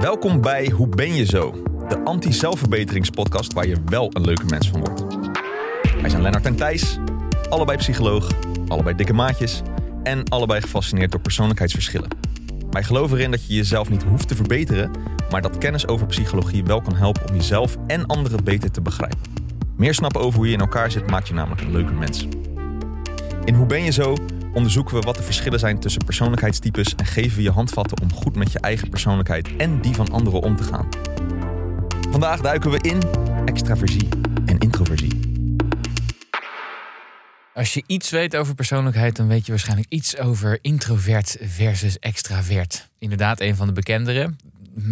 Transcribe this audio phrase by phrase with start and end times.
[0.00, 1.62] Welkom bij Hoe ben je zo?
[1.88, 5.04] De anti-zelfverbeteringspodcast waar je wel een leuke mens van wordt.
[6.00, 6.98] Wij zijn Lennart en Thijs,
[7.48, 8.30] allebei psycholoog,
[8.68, 9.62] allebei dikke maatjes
[10.02, 12.08] en allebei gefascineerd door persoonlijkheidsverschillen.
[12.70, 14.90] Wij geloven erin dat je jezelf niet hoeft te verbeteren,
[15.30, 19.20] maar dat kennis over psychologie wel kan helpen om jezelf en anderen beter te begrijpen.
[19.76, 22.26] Meer snappen over hoe je in elkaar zit maakt je namelijk een leuke mens.
[23.44, 24.14] In Hoe ben je zo
[24.56, 28.36] onderzoeken we wat de verschillen zijn tussen persoonlijkheidstypes en geven we je handvatten om goed
[28.36, 30.88] met je eigen persoonlijkheid en die van anderen om te gaan.
[32.10, 33.02] Vandaag duiken we in
[33.44, 34.08] extraversie
[34.46, 35.34] en introversie.
[37.54, 42.88] Als je iets weet over persoonlijkheid, dan weet je waarschijnlijk iets over introvert versus extravert.
[42.98, 44.34] Inderdaad, een van de bekendere.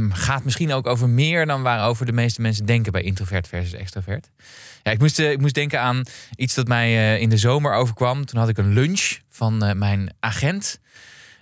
[0.09, 4.31] Gaat misschien ook over meer dan waarover de meeste mensen denken bij introvert versus extravert.
[4.83, 6.03] Ja, ik, moest, eh, ik moest denken aan
[6.37, 8.27] iets dat mij eh, in de zomer overkwam.
[8.27, 10.81] Toen had ik een lunch van eh, mijn agent.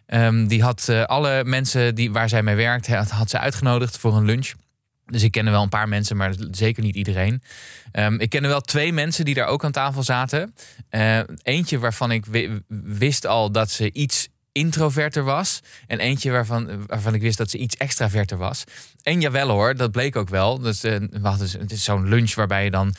[0.07, 3.99] Ehm, die had eh, alle mensen die, waar zij mee werkt, had, had ze uitgenodigd
[3.99, 4.53] voor een lunch.
[5.07, 7.43] Dus ik kende wel een paar mensen, maar zeker niet iedereen.
[7.93, 10.55] Ehm, ik kende wel twee mensen die daar ook aan tafel zaten.
[10.89, 15.61] Eh, eentje waarvan ik wi- wist al dat ze iets introverter was.
[15.87, 18.65] En eentje waarvan, waarvan ik wist dat ze iets extraverter was.
[19.03, 20.59] En jawel hoor, dat bleek ook wel.
[20.59, 22.95] Dus, eh, we het is zo'n lunch waarbij je dan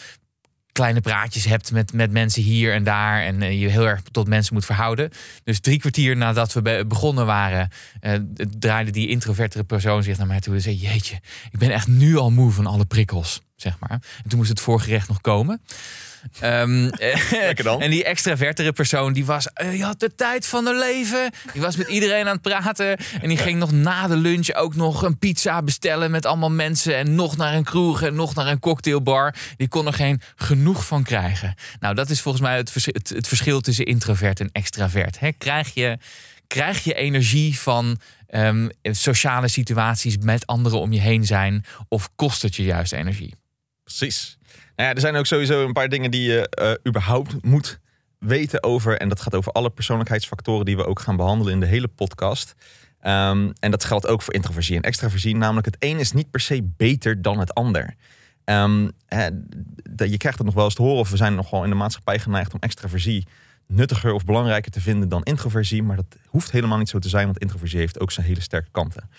[0.74, 3.22] kleine praatjes hebt met, met mensen hier en daar.
[3.24, 5.10] En eh, je heel erg tot mensen moet verhouden.
[5.44, 8.14] Dus drie kwartier nadat we be- begonnen waren, eh,
[8.60, 11.16] draaide die introvertere persoon zich naar mij toe en zei: Jeetje,
[11.52, 13.42] ik ben echt nu al moe van alle prikkels.
[13.56, 13.92] Zeg maar.
[14.24, 15.62] En toen moest het voorgerecht nog komen.
[16.40, 16.90] Ehm,
[17.64, 17.82] dan.
[17.82, 21.32] En die extravertere persoon, die was, eh, die had de tijd van haar leven.
[21.54, 22.98] Die was met iedereen aan het praten.
[23.22, 26.96] En die ging nog na de lunch ook nog een pizza bestellen met allemaal mensen.
[26.96, 29.36] En nog naar een kroeg en nog naar een cocktailbar.
[29.58, 31.56] Die kon er geen genoeg van krijgen.
[31.80, 35.18] Nou, dat is volgens mij het, vers- het, het verschil tussen introvert en extravert.
[35.38, 35.98] Krijg, je,
[36.48, 41.66] krijg je energie van ehm, sociale situaties met anderen om je heen zijn?
[41.88, 43.36] Of kost het je juist energie?
[43.84, 44.38] Precies.
[44.76, 47.80] Nou ja, er zijn ook sowieso een paar dingen die je eh, überhaupt moet
[48.20, 48.98] weten over.
[48.98, 52.56] En dat gaat over alle persoonlijkheidsfactoren die we ook gaan behandelen in de hele podcast.
[53.00, 55.36] Ehm, en dat geldt ook voor introversie en extraversie.
[55.36, 57.96] Namelijk, het een is niet per se beter dan het ander.
[58.46, 58.90] Ehm,
[59.96, 62.20] je krijgt het nog wel eens te horen, of we zijn nogal in de maatschappij
[62.20, 63.28] geneigd om extraversie
[63.68, 65.84] nuttiger of belangrijker te vinden dan introversie.
[65.84, 68.70] Maar dat hoeft helemaal niet zo te zijn, want introversie heeft ook zijn hele sterke
[68.72, 69.10] kanten.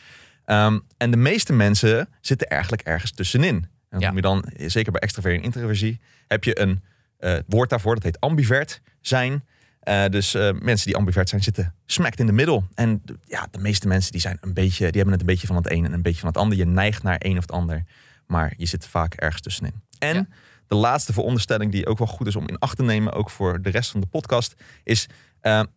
[0.45, 3.67] Ehm, en de meeste mensen zitten eigenlijk ergens tussenin.
[3.95, 4.07] En dat Ja.
[4.07, 6.83] noem je dan, eh, zeker bij extraversie en introversie, heb je een
[7.19, 9.45] eh, woord daarvoor, dat heet ambivert zijn.
[9.81, 12.67] Eh, dus eh, mensen die ambivert zijn, zitten smack in de middel.
[12.75, 15.57] En ja, de meeste mensen die zijn een beetje, die hebben het een beetje van
[15.57, 16.59] het een en een beetje van het ander.
[16.59, 17.85] Je neigt naar een of het ander,
[18.27, 19.73] maar je zit vaak ergens tussenin.
[19.99, 20.27] En Ja.
[20.67, 23.63] de laatste veronderstelling die ook wel goed is om in acht te nemen, ook voor
[23.63, 25.09] de rest van de podcast, is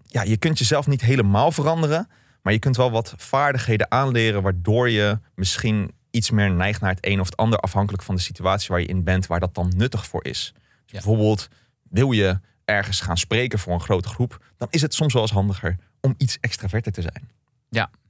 [0.06, 2.10] ja, je kunt jezelf niet helemaal veranderen,
[2.42, 7.06] maar je kunt wel wat vaardigheden aanleren waardoor je misschien iets meer neigt naar het
[7.06, 9.74] een of het ander, afhankelijk van de situatie waar je in bent, waar dat dan
[9.76, 10.52] nuttig voor is.
[10.56, 10.92] Dus Ja.
[10.92, 11.48] Bijvoorbeeld,
[11.90, 15.32] wil je ergens gaan spreken voor een grote groep, dan is het soms wel eens
[15.32, 17.30] handiger om iets extraverter te zijn.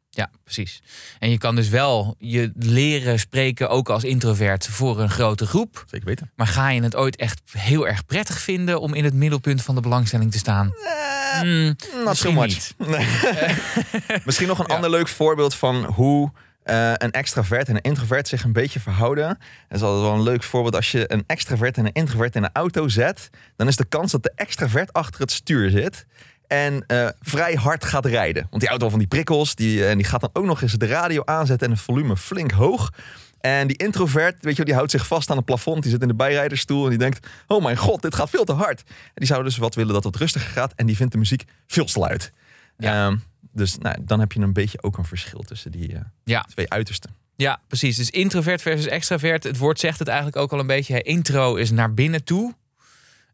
[0.09, 0.81] Ja, precies.
[1.19, 5.83] En je kan dus wel je leren spreken ook als introvert voor een grote groep.
[5.87, 6.31] Zeker weten.
[6.35, 9.75] Maar ga je het ooit echt heel erg prettig vinden om in het middelpunt van
[9.75, 10.71] de belangstelling te staan?
[10.73, 11.73] So
[12.05, 12.47] misschien much.
[12.47, 12.75] niet.
[12.77, 13.07] Nee.
[14.25, 14.75] Misschien nog een Ja.
[14.75, 16.31] ander leuk voorbeeld van hoe
[16.67, 19.27] eh, een extravert en een introvert zich een beetje verhouden.
[19.67, 20.75] Dat is altijd wel een leuk voorbeeld.
[20.75, 24.11] Als je een extravert en een introvert in een auto zet, dan is de kans
[24.11, 26.05] dat de extravert achter het stuur zit.
[26.47, 28.47] En eh, vrij hard gaat rijden.
[28.49, 30.85] Want die auto van die prikkels, die, en die gaat dan ook nog eens de
[30.85, 32.91] radio aanzetten en het volume flink hoog.
[33.39, 35.81] En die introvert, weet je, wel, die houdt zich vast aan het plafond.
[35.81, 38.53] Die zit in de bijrijderstoel en die denkt: Oh mijn god, dit gaat veel te
[38.53, 38.83] hard.
[38.87, 40.73] En die zou dus wat willen dat het rustiger gaat.
[40.75, 42.31] En die vindt de muziek veel te luid.
[42.77, 43.05] Ja.
[43.05, 43.17] Ehm,
[43.57, 46.41] dus nou, dan heb je een beetje ook een verschil tussen die eh, Ja.
[46.53, 47.15] twee uitersten.
[47.35, 47.95] Ja, precies.
[47.95, 49.43] Dus introvert versus extravert.
[49.43, 50.93] Het woord zegt het eigenlijk ook al een beetje.
[50.93, 50.99] hè.
[50.99, 52.53] Intro is naar binnen toe.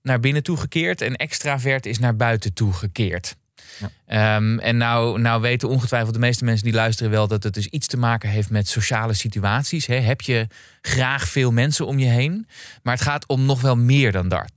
[0.01, 1.01] Naar binnen toe gekeerd.
[1.01, 3.35] En extravert is naar buiten toe gekeerd.
[3.79, 3.89] Ja.
[4.35, 7.67] Ehm, en nou, nou weten ongetwijfeld de meeste mensen die luisteren wel dat het dus
[7.67, 9.85] iets te maken heeft met sociale situaties.
[9.85, 9.96] Hè.
[9.96, 10.47] Heb je
[10.81, 12.47] graag veel mensen om je heen?
[12.84, 14.52] Maar het gaat om nog wel meer dan dat.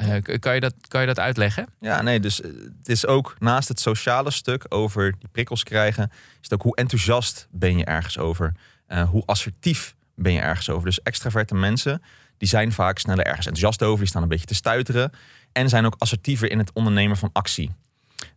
[0.00, 1.66] Eh, kan, je dat kan je dat uitleggen?
[1.80, 6.10] Ja, nee, dus eh, het is ook naast het sociale stuk over die prikkels krijgen,
[6.12, 8.52] is het ook hoe enthousiast ben je ergens over?
[8.86, 10.84] Eh, hoe assertief ben je ergens over?
[10.84, 12.02] Dus extraverte mensen,
[12.38, 15.12] die zijn vaak sneller ergens enthousiast over, die staan een beetje te stuiteren
[15.52, 17.70] en zijn ook assertiever in het ondernemen van actie.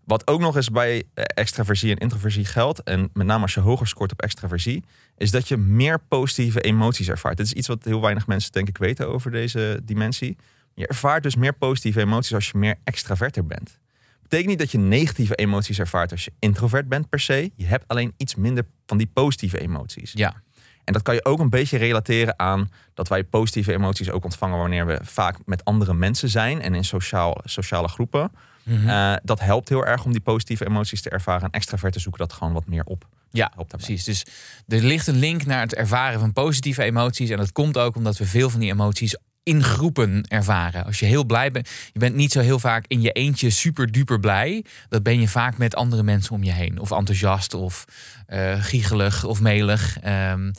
[0.04, 3.88] Wat ook nog eens bij extraversie en introversie geldt, en met name als je hoger
[3.88, 4.83] scoort op extraversie,
[5.18, 7.38] is dat je meer positieve emoties ervaart.
[7.38, 10.38] Dit is iets wat heel weinig mensen denk ik weten over deze dimensie.
[10.74, 13.80] Je ervaart dus meer positieve emoties als je meer extraverter bent.
[14.22, 17.52] Betekent niet dat je negatieve emoties ervaart als je introvert bent per se.
[17.56, 20.12] Je hebt alleen iets minder van die positieve emoties.
[20.16, 20.42] Ja.
[20.84, 24.58] En dat kan je ook een beetje relateren aan dat wij positieve emoties ook ontvangen
[24.58, 28.31] wanneer we vaak met andere mensen zijn en in sociaal, sociale groepen.
[28.64, 28.90] Mhm.
[28.90, 31.42] Eh, dat helpt heel erg om die positieve emoties te ervaren.
[31.42, 33.08] En extraverte zoeken dat gewoon wat meer op.
[33.31, 34.04] Ja, precies.
[34.04, 34.25] Dus
[34.68, 37.30] er ligt een link naar het ervaren van positieve emoties.
[37.30, 40.86] En dat komt ook omdat we veel van die emoties in groepen ervaren.
[40.86, 43.92] Als je heel blij bent, je bent niet zo heel vaak in je eentje super
[43.92, 44.66] duper blij.
[44.90, 46.80] Dat ben je vaak met andere mensen om je heen.
[46.80, 47.86] Of enthousiast, of
[48.28, 50.00] eh giegelig, of melig.
[50.00, 50.51] Ehm,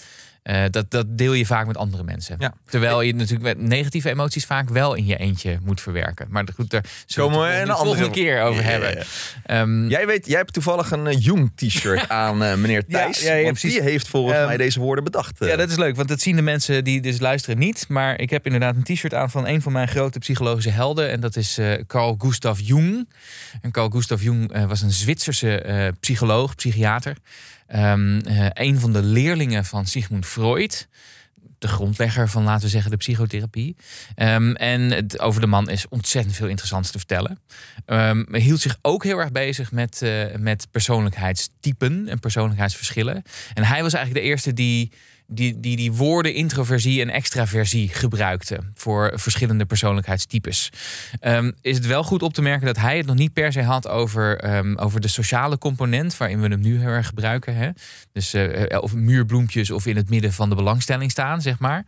[0.44, 2.37] eh, dat, dat deel je vaak met andere mensen.
[2.38, 2.55] Ja.
[2.67, 6.26] Terwijl je natuurlijk met negatieve emoties vaak wel in je eentje moet verwerken.
[6.31, 8.91] Maar goed, daar zullen we het een andere- keer over Ja, hebben.
[8.96, 9.02] ja.
[9.44, 13.20] Ehm, Jij weet, jij hebt toevallig een eh, Jung-t-shirt aan, eh, meneer Thijs.
[13.23, 13.73] ja, want precies.
[13.73, 15.37] die heeft volgens Ehm, mij deze woorden bedacht.
[15.38, 17.85] Ja, dat is leuk, want dat zien de mensen die dus luisteren niet.
[17.88, 21.11] Maar ik heb inderdaad een t-shirt aan van een van mijn grote psychologische helden.
[21.11, 23.08] En dat is Carl Gustav Jung.
[23.62, 27.17] En Carl Gustav Jung was een Zwitserse psycholoog, psychiater.
[27.75, 30.88] Ehm, eh, een van de leerlingen van Sigmund Freud.
[31.59, 33.76] De grondlegger van, laten we zeggen, de psychotherapie.
[34.15, 37.38] Ehm, en het, over de man is ontzettend veel interessants te vertellen.
[37.87, 43.23] Ehm, hij hield zich ook heel erg bezig met, eh, met persoonlijkheidstypen en persoonlijkheidsverschillen.
[43.55, 44.93] En hij was eigenlijk de eerste die
[45.34, 50.70] die, die die woorden introversie en extraversie gebruikte voor verschillende persoonlijkheidstypes.
[51.20, 53.62] Ehm, is het wel goed op te merken dat hij het nog niet per se
[53.62, 57.56] had over, ehm, over de sociale component, waarin we hem nu heel erg gebruiken.
[57.56, 57.70] Hè?
[58.12, 61.84] Dus eh, of muurbloempjes of in het midden van de belangstelling staan, zeg maar.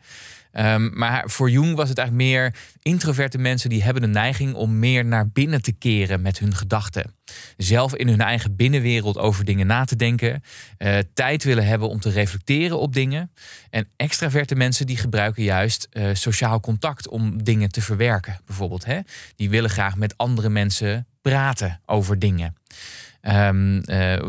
[0.52, 4.78] Ehm, maar voor Jung was het eigenlijk meer introverte mensen die hebben de neiging om
[4.78, 7.15] meer naar binnen te keren met hun gedachten.
[7.56, 10.42] Zelf in hun eigen binnenwereld over dingen na te denken.
[10.78, 13.30] eh, tijd willen hebben om te reflecteren op dingen.
[13.70, 18.38] En extraverte mensen die gebruiken juist eh, sociaal contact om dingen te verwerken.
[18.46, 18.98] Bijvoorbeeld, hè?
[19.36, 22.54] die willen graag met andere mensen praten over dingen.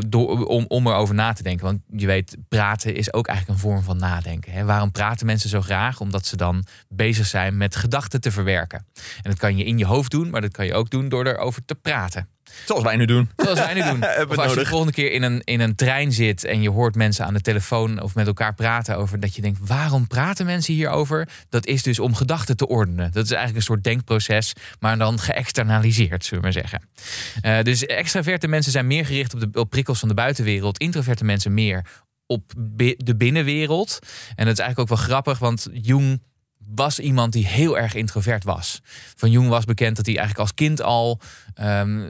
[0.07, 1.65] Door, om, om erover na te denken.
[1.65, 4.51] Want je weet, praten is ook eigenlijk een vorm van nadenken.
[4.51, 4.63] Hè?
[4.63, 5.99] Waarom praten mensen zo graag?
[5.99, 8.85] Omdat ze dan bezig zijn met gedachten te verwerken.
[8.95, 11.27] En dat kan je in je hoofd doen, maar dat kan je ook doen door
[11.27, 12.27] erover te praten.
[12.65, 13.29] Zoals wij nu doen.
[13.35, 14.03] Zoals wij nu doen.
[14.29, 16.95] Of als je de volgende keer in een, in een trein zit en je hoort
[16.95, 20.73] mensen aan de telefoon of met elkaar praten over dat je denkt, waarom praten mensen
[20.73, 21.29] hierover?
[21.49, 23.11] Dat is dus om gedachten te ordenen.
[23.11, 26.89] Dat is eigenlijk een soort denkproces, maar dan geëxternaliseerd, zullen we maar zeggen.
[27.41, 30.77] Eh, dus extraverte mensen zijn meer gericht op de op prikkels van de buitenwereld.
[30.77, 31.85] Introverte mensen meer
[32.25, 32.53] op
[32.97, 33.99] de binnenwereld.
[34.35, 36.21] En dat is eigenlijk ook wel grappig, want Jung
[36.75, 38.81] was iemand die heel erg introvert was.
[39.15, 41.19] Van Jung was bekend dat hij eigenlijk als kind al,
[41.53, 42.01] ehm,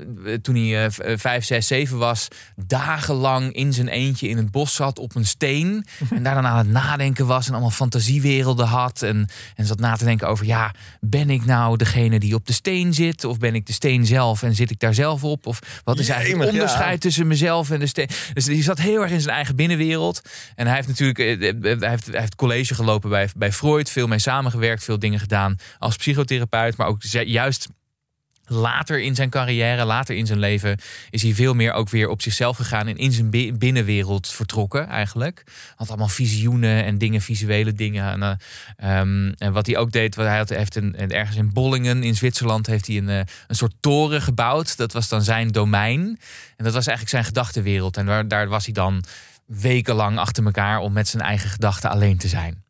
[0.42, 4.76] toen hij eh, eh, vijf, zes, zeven was, dagenlang in zijn eentje in het bos
[4.76, 5.86] zat op een steen.
[6.16, 9.02] en daar dan aan het nadenken was en allemaal fantasiewerelden had.
[9.02, 12.54] En, en zat na te denken over, ja, ben ik nou degene die op de
[12.54, 13.24] steen zit?
[13.24, 15.48] Of ben ik de steen zelf en zit ik daar zelf op?
[15.48, 16.60] Of wat is eigenlijk het ja.
[16.62, 18.10] onderscheid tussen mezelf en de steen?
[18.34, 20.22] Dus die zat heel erg in zijn eigen binnenwereld.
[20.56, 24.08] En hij heeft natuurlijk eh, hij heeft, hij heeft college gelopen bij, bij Freud, veel
[24.08, 24.20] mee
[24.52, 27.68] samengewerkt, veel dingen gedaan als psychotherapeut, maar ook juist
[28.50, 30.78] later in zijn carrière, later in zijn leven,
[31.10, 34.88] is hij veel meer ook weer op zichzelf gegaan en in zijn bi- binnenwereld vertrokken
[34.88, 35.44] eigenlijk.
[35.76, 38.12] Had allemaal visioenen en dingen, visuele dingen.
[38.12, 41.54] En, eh, ehm, en wat hij ook deed, wat hij had, heeft een, ergens in
[41.54, 44.78] Bollingen in Zwitserland heeft hij een, eh, een soort toren gebouwd.
[44.78, 46.02] Dat was dan zijn domein.
[46.56, 47.98] En dat was eigenlijk zijn gedachtenwereld.
[47.98, 49.04] En daar was hij dan
[49.46, 52.64] wekenlang achter elkaar om met zijn eigen gedachten alleen te zijn.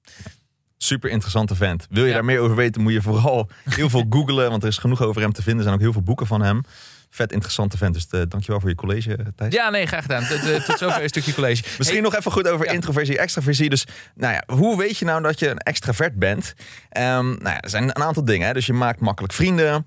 [0.77, 1.87] Super interessante vent.
[1.89, 2.13] Wil je Ja.
[2.15, 4.49] daar meer over weten, moet je vooral heel veel googlen.
[4.49, 5.57] Want er is genoeg over hem te vinden.
[5.57, 6.61] Er zijn ook heel veel boeken van hem.
[7.09, 7.93] Vet interessante vent.
[7.93, 9.53] Dus eh, dankjewel voor je college, eh, Thijs.
[9.53, 10.27] Ja, nee, graag gedaan.
[10.27, 11.63] Tot, eh, tot zover een stukje college.
[11.77, 12.71] Misschien nog even goed over Ja.
[12.71, 13.69] introversie, extraversie.
[13.69, 13.85] Dus
[14.15, 16.53] nou ja, hoe weet je nou dat je een extravert bent?
[16.89, 18.47] Ehm, nou ja, er zijn een aantal dingen.
[18.47, 18.53] Hè.
[18.53, 19.85] Dus je maakt makkelijk vrienden.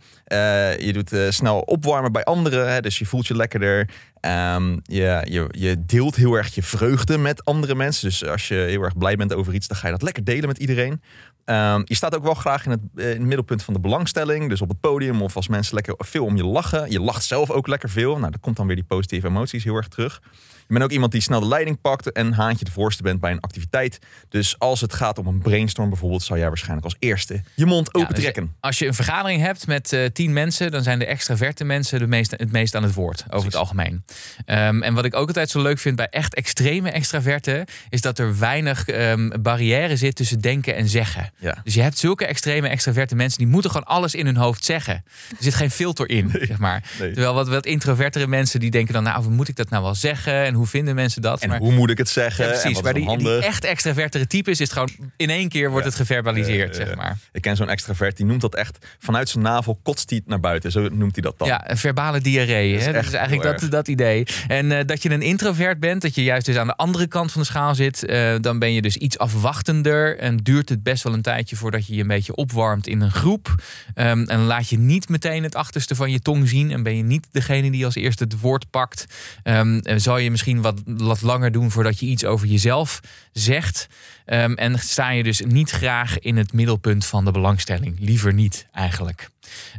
[0.79, 2.73] Je doet snel opwarmen bij anderen.
[2.73, 2.81] Hè.
[2.81, 3.89] Dus je voelt je lekkerder.
[4.21, 8.09] Ehm, je, je, je deelt heel erg je vreugde met andere mensen.
[8.09, 10.49] Dus als je heel erg blij bent over iets, dan ga je dat lekker delen
[10.49, 11.03] met iedereen.
[11.51, 14.49] Ehm, je staat ook wel graag in het, eh, in het middelpunt van de belangstelling.
[14.49, 16.91] Dus op het podium of als mensen lekker veel om je lachen.
[16.91, 18.19] Je lacht zelf ook lekker veel.
[18.19, 20.23] Nou, dan komt dan weer die positieve emoties heel erg terug.
[20.71, 23.31] Je bent ook iemand die snel de leiding pakt en haantje de voorste bent bij
[23.31, 23.99] een activiteit.
[24.29, 27.89] Dus als het gaat om een brainstorm bijvoorbeeld, zou jij waarschijnlijk als eerste je mond
[27.93, 28.55] Ja, open dus trekken.
[28.61, 32.07] Als je een vergadering hebt met eh, tien mensen, dan zijn de extraverte mensen de
[32.07, 34.05] meest, het meest aan het woord, over het algemeen.
[34.45, 38.19] Ehm, en wat ik ook altijd zo leuk vind bij echt extreme extraverten, is dat
[38.19, 41.33] er weinig ehm, barrière zit tussen denken en zeggen.
[41.39, 41.57] Ja.
[41.65, 44.95] Dus je hebt zulke extreme extraverte mensen die moeten gewoon alles in hun hoofd zeggen.
[45.31, 46.83] Er zit geen filter in, zeg maar.
[46.99, 47.13] Nee.
[47.13, 49.95] Terwijl wat, wat introvertere mensen die denken dan, nou, hoe moet ik dat nou wel
[49.95, 51.41] zeggen en hoe vinden mensen dat?
[51.41, 52.45] En maar, hoe moet ik het zeggen?
[52.45, 55.71] ja, en wat is die, die echt extravertere types is het gewoon in één keer
[55.71, 55.91] wordt Ja.
[55.91, 57.19] het geverbaliseerd, zeg maar.
[57.33, 60.41] Ik ken zo'n extravert, die noemt dat echt vanuit zijn navel kotst hij het naar
[60.41, 60.71] buiten.
[60.73, 61.49] Zo noemt hij dat dan.
[61.49, 62.71] Ja, een verbale diarree.
[62.71, 62.93] Dat is hè?
[62.93, 64.27] Dat echt is eigenlijk dat, dat idee.
[64.49, 67.33] En eh, dat je een introvert bent, dat je juist dus aan de andere kant
[67.33, 71.03] van de schaal zit, eh, dan ben je dus iets afwachtender en duurt het best
[71.03, 73.55] wel een tijdje voordat je je een beetje opwarmt in een groep.
[73.95, 77.03] Ehm, en laat je niet meteen het achterste van je tong zien en ben je
[77.03, 79.05] niet degene die als eerste het woord pakt.
[79.43, 83.01] Ehm, en zal je misschien wat, langer doen voordat je iets over jezelf
[83.33, 83.89] zegt.
[84.25, 87.97] Ehm, en sta je dus niet graag in het middelpunt van de belangstelling.
[87.99, 89.31] Liever niet, eigenlijk.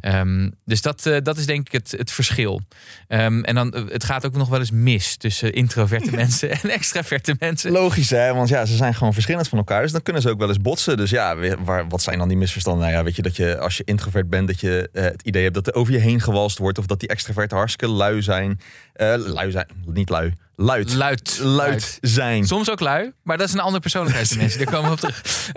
[0.02, 2.62] Ehm, dus dat, eh, dat is denk ik het, het verschil.
[3.08, 6.70] Ehm, en dan, eh, het gaat ook nog wel eens mis tussen introverte mensen en
[6.70, 7.72] extraverte mensen.
[7.72, 9.82] Logisch hè, want ja, ze zijn gewoon verschillend van elkaar.
[9.82, 10.98] Dus dan kunnen ze ook wel eens botsen.
[10.98, 12.84] Dus ja, waar, wat zijn dan die misverstanden?
[12.84, 15.44] Nou ja, weet je, dat je als je introvert bent, dat je eh, het idee
[15.44, 16.78] hebt dat er over je heen gewalst wordt.
[16.78, 18.60] Of dat die extraverten hartstikke lui zijn.
[18.94, 20.94] Eh, lui zijn, niet lui, luid.
[20.94, 21.40] Luid.
[21.42, 22.46] Luid zijn.
[22.46, 24.60] Soms ook lui, maar dat is een andere persoonlijkheid mensen.
[24.60, 25.50] Daar komen we op terug.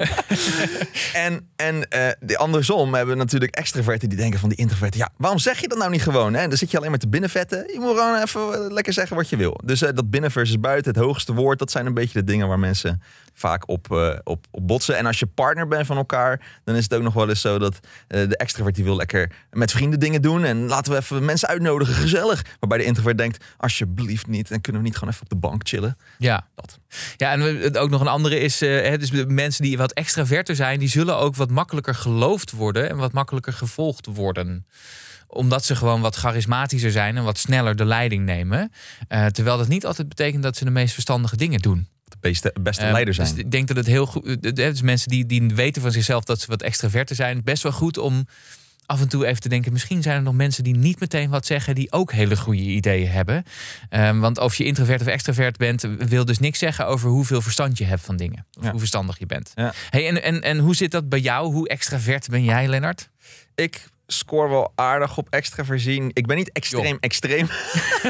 [1.12, 3.54] En, en eh, de andersom hebben we natuurlijk
[4.00, 5.00] die denken van die introverten.
[5.00, 6.34] Ja, waarom zeg je dat nou niet gewoon?
[6.34, 6.48] Hè?
[6.48, 7.58] Dan zit je alleen maar te binnenvetten.
[7.58, 9.60] Je moet gewoon even eh, lekker zeggen wat je wil.
[9.64, 12.48] Dus eh, dat binnen versus buiten, het hoogste woord, dat zijn een beetje de dingen
[12.48, 13.02] waar mensen
[13.34, 14.96] vaak op, eh, op, op botsen.
[14.96, 17.58] En als je partner bent van elkaar, dan is het ook nog wel eens zo
[17.58, 20.44] dat eh, de extravert die wil lekker met vrienden dingen doen.
[20.44, 22.44] En laten we even mensen uitnodigen, gezellig.
[22.60, 24.50] Waarbij de introvert denkt, alsjeblieft niet.
[24.50, 25.96] En kunnen we niet gewoon even op de bank chillen?
[26.18, 26.46] Ja.
[26.54, 26.78] Dat.
[27.16, 30.56] Ja, en ook nog een andere is, eh, hè, dus de mensen die wat extraverter
[30.56, 34.66] zijn, die zullen ook wat makkelijker geloofd worden en wat makkelijker gevolgd worden
[35.26, 38.72] omdat ze gewoon wat charismatischer zijn en wat sneller de leiding nemen.
[39.08, 41.88] Terwijl dat niet altijd betekent dat ze de meest verstandige dingen doen.
[42.04, 43.28] De beste, beste Ehm, leider zijn.
[43.28, 44.46] Dus ik denk dat het heel goed.
[44.46, 47.72] eh, Dus mensen die, die weten van zichzelf dat ze wat extraverter zijn, best wel
[47.72, 48.26] goed om
[48.86, 49.72] af en toe even te denken.
[49.72, 53.08] Misschien zijn er nog mensen die niet meteen wat zeggen, die ook hele goede ideeën
[53.10, 53.44] hebben.
[53.88, 57.78] Ehm, want of je introvert of extravert bent, wil dus niks zeggen over hoeveel verstand
[57.78, 58.46] je hebt van dingen.
[58.58, 58.70] Of Ja.
[58.70, 59.52] hoe verstandig je bent.
[59.54, 59.72] Ja.
[59.90, 61.52] Hey, en, en, en hoe zit dat bij jou?
[61.52, 63.08] Hoe extravert ben jij, Lennart?
[63.54, 66.10] ik score wel aardig op extraversie.
[66.12, 67.48] Ik ben niet extreem extreem.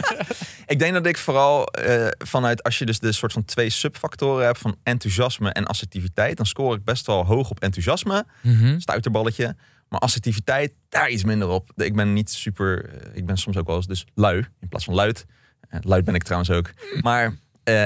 [0.67, 4.45] ik denk dat ik vooral eh, vanuit als je dus de soort van twee subfactoren
[4.47, 8.79] hebt van enthousiasme en assertiviteit, dan score ik best wel hoog op enthousiasme, Mhm.
[8.79, 9.57] stuiterballetje.
[9.89, 11.71] Maar assertiviteit, daar iets minder op.
[11.77, 14.85] Ik ben niet super, eh, ik ben soms ook wel eens dus lui in plaats
[14.85, 15.27] van luid.
[15.69, 16.71] Eh, luid ben ik trouwens ook.
[17.01, 17.37] Maar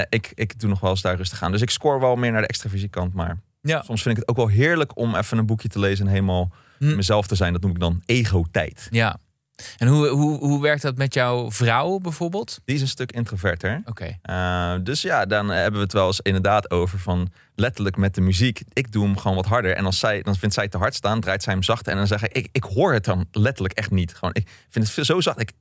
[0.09, 1.51] ik, ik doe nog wel eens daar rustig aan.
[1.51, 3.13] Dus ik score wel meer naar de extraversie kant.
[3.13, 3.81] Maar Ja.
[3.81, 6.51] soms vind ik het ook wel heerlijk om even een boekje te lezen en helemaal
[6.79, 6.95] Hm.
[6.95, 7.53] mezelf te zijn.
[7.53, 8.87] Dat noem ik dan ego-tijd.
[8.89, 9.19] Ja.
[9.77, 12.59] En hoe, hoe, hoe werkt dat met jouw vrouw bijvoorbeeld?
[12.65, 13.81] Die is een stuk introverter.
[13.85, 14.17] Oké.
[14.29, 18.21] Uh, dus ja, dan hebben we het wel eens inderdaad over van letterlijk met de
[18.21, 18.61] muziek.
[18.73, 19.75] Ik doe hem gewoon wat harder.
[19.75, 21.87] En als zij, dan vindt zij het te hard staan, draait zij hem zacht.
[21.87, 24.13] En dan zeg ik, ik, ik hoor het dan letterlijk echt niet.
[24.13, 25.39] Gewoon, ik vind het zo zacht.
[25.39, 25.51] Ik,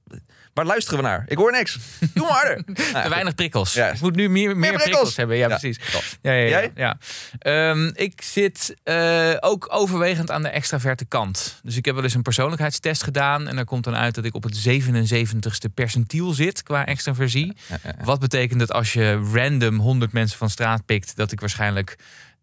[0.58, 1.24] waar luisteren we naar?
[1.28, 1.78] Ik hoor niks.
[2.14, 2.62] Doe maar harder.
[2.92, 3.72] Nou Te weinig prikkels.
[3.72, 3.88] Ja.
[3.88, 4.82] Ik moet nu meer, meer, prikkels.
[4.82, 5.16] prikkels.
[5.16, 5.36] hebben.
[5.36, 5.78] Ja, Ja, precies.
[6.22, 6.70] Ja, ja, ja, Jij?
[6.74, 6.98] ja.
[7.38, 11.60] Ehm, ik zit eh, ook overwegend aan de extraverte kant.
[11.62, 13.48] Dus ik heb wel eens een persoonlijkheidstest gedaan.
[13.48, 17.56] En daar komt dan uit dat ik op het 77ste percentiel zit qua extraversie.
[18.04, 21.87] Wat betekent dat als je random 100 mensen van straat pikt, dat ik waarschijnlijk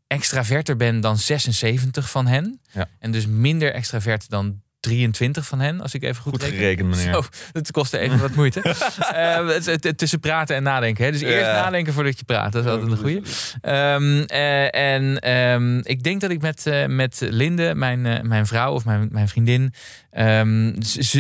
[0.08, 2.62] extraverter ben dan 76 van hen.
[2.72, 2.90] Ja.
[3.00, 6.58] En dus minder extravert dan 23 van hen, als ik even goed, Goed reken.
[6.58, 7.13] gerekend, meneer.
[7.13, 8.62] Zo, dat kostte even wat moeite.
[9.15, 11.06] Eh, het, het- het- tussen praten en nadenken.
[11.06, 11.12] Hè?
[11.12, 11.63] Dus eerst Ja.
[11.63, 12.51] nadenken voordat je praat.
[12.51, 13.22] Dat is altijd een goede.
[13.62, 18.74] Ehm, eh, en ehm, ik denk dat ik met, eh, met Linde, mijn, mijn vrouw
[18.74, 19.74] of mijn, mijn vriendin,
[20.12, 20.74] ehm,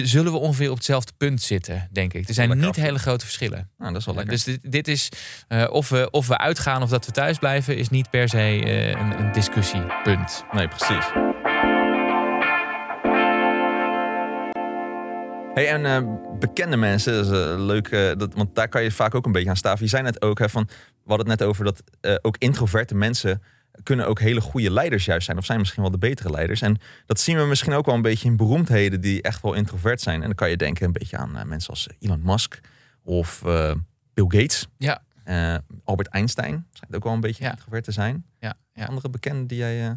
[0.03, 2.27] zullen we ongeveer op hetzelfde punt zitten, denk ik.
[2.27, 2.83] Er zijn Lekker niet af.
[2.83, 3.69] hele grote verschillen.
[3.77, 4.33] Nou, dat is wel lekker.
[4.33, 5.09] dus dit, dit is
[5.69, 8.37] of, we, of we uitgaan of dat we thuis blijven, is niet per se
[8.97, 10.43] een, een discussiepunt.
[10.51, 11.05] Nee, precies.
[15.55, 16.01] Hey, en eh,
[16.39, 19.31] bekende mensen, dat is eh, leuk, eh, dat, want daar kan je vaak ook een
[19.31, 19.83] beetje aan staven.
[19.83, 20.63] Je zei net ook, hè, van,
[21.03, 21.83] we hadden het net over dat
[22.21, 23.41] ook introverte mensen
[23.83, 25.37] kunnen ook hele goede leiders juist zijn.
[25.37, 26.61] Of zijn misschien wel de betere leiders.
[26.61, 30.01] En dat zien we misschien ook wel een beetje in beroemdheden die echt wel introvert
[30.01, 30.19] zijn.
[30.19, 32.59] En dan kan je denken een beetje aan mensen als Elon Musk
[33.03, 33.41] of
[34.13, 34.67] Bill Gates.
[34.77, 35.03] Ja.
[35.25, 37.51] Eh, Albert Einstein schijnt ook wel een beetje Ja.
[37.51, 38.25] introvert te zijn.
[38.39, 38.85] Ja, ja.
[38.85, 39.91] Andere bekenden die jij eh,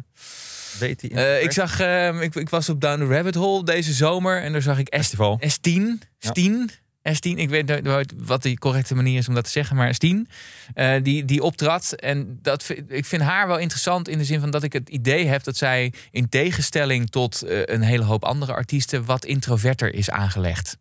[0.79, 3.93] weet die introvert ik zag, eh, ik, ik was op Down the Rabbit Hole deze
[3.93, 5.39] zomer en daar zag ik festival.
[5.41, 5.81] S10.
[6.19, 6.31] Ja.
[6.31, 6.71] S10.
[6.99, 10.31] S10, ik weet nooit wat de correcte manier is om dat te zeggen, maar S10,
[10.73, 11.91] eh, die, die optrad.
[11.93, 14.89] En dat, vind- ik vind haar wel interessant in de zin van dat ik het
[14.89, 20.09] idee heb dat zij in tegenstelling tot een hele hoop andere artiesten wat introverter is
[20.09, 20.77] aangelegd.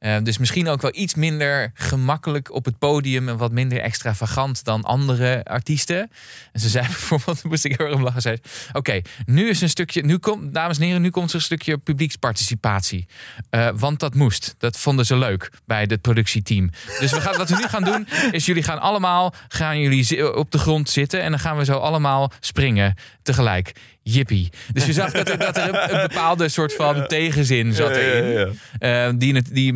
[0.00, 4.64] Eh, dus misschien ook wel iets minder gemakkelijk op het podium en wat minder extravagant
[4.64, 6.10] dan andere artiesten.
[6.52, 9.60] En ze zei bijvoorbeeld, moest ik heel erg om lachen, zei ze, Oké, nu is
[9.60, 13.06] een stukje, nu komt, dames en heren, nu komt er een stukje publieksparticipatie.
[13.50, 14.54] Eh, want dat moest.
[14.58, 16.70] Dat vonden ze leuk bij het productieteam.
[17.00, 20.50] Dus we gaan, wat we nu gaan doen, is jullie gaan allemaal gaan jullie op
[20.50, 23.72] de grond zitten en dan gaan we zo allemaal springen tegelijk.
[24.02, 24.50] Jippie.
[24.72, 28.58] Dus je zag dat er, dat er een, een bepaalde soort van tegenzin zat erin.
[28.78, 29.74] Eh, die, het- die,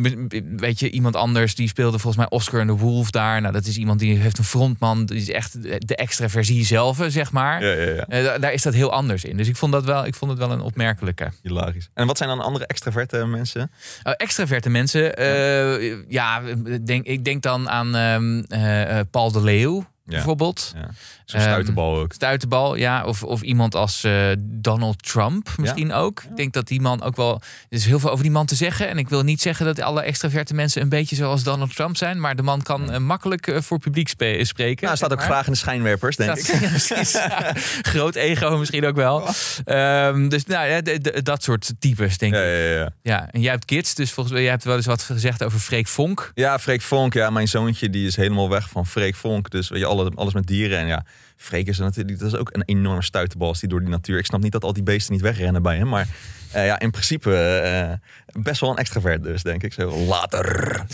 [0.57, 3.41] weet je, iemand anders die speelde volgens mij Oscar en de Wolf daar.
[3.41, 7.31] Nou, dat is iemand die heeft een frontman, die is echt de extraversie zelf, zeg
[7.31, 7.63] maar.
[7.65, 8.05] Ja, ja, ja.
[8.07, 9.37] Eh, da- daar is dat heel anders in.
[9.37, 11.31] Dus ik vond dat wel, ik vond het wel een opmerkelijke.
[11.41, 11.89] Hilarisch.
[11.93, 13.71] En wat zijn dan andere extraverte mensen?
[14.07, 16.41] Uh, extraverte mensen, eh, ja,
[16.85, 20.71] denk, ik denk dan aan ehm, eh, eh, Paul de Leeuw bijvoorbeeld.
[20.75, 20.89] Ja.
[21.25, 22.13] Zo'n Ehm, stuiterbal ook.
[22.13, 23.05] Stuiterbal, ja.
[23.05, 26.23] Of, of iemand als eh, Donald Trump misschien ook.
[26.29, 27.33] Ik denk dat die man ook wel...
[27.69, 28.87] Er is heel veel over die man te zeggen.
[28.89, 32.19] En ik wil niet zeggen dat alle extraverte mensen een beetje zoals Donald Trump zijn.
[32.19, 34.85] Maar de man kan eh, makkelijk eh, voor publiek spe- spreken.
[34.85, 35.35] Nou, staat ook zeg maar.
[35.37, 36.61] vragende schijnwerpers, denk Dat- ik.
[36.61, 37.17] ja, precies.
[37.91, 39.27] Groot ego misschien ook wel.
[39.65, 42.39] Ehm, dus nou, ja, d- d- dat soort types, denk ik.
[42.39, 42.89] ja, ja.
[43.01, 45.59] Ja, en jij hebt kids, dus volgens mij jij hebt wel eens wat gezegd over
[45.59, 46.31] Freek Vonk.
[46.33, 47.13] Ja, Freek Vonk.
[47.13, 49.49] Ja, mijn zoontje die is helemaal weg van Freek Vonk.
[49.49, 50.79] Dus weet je, alle- alles met dieren.
[50.79, 51.05] En ja,
[51.37, 54.17] Freek is natuurlijk, dat is ook een enorme stuiterbal als die door die natuur.
[54.17, 55.87] Ik snap niet dat al die beesten niet wegrennen bij hem.
[55.87, 56.07] Maar
[56.51, 59.73] eh, ja, in principe eh, best wel een extravert dus, denk ik.
[59.73, 60.79] Zo later.